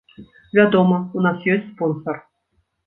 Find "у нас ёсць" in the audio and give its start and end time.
1.21-1.71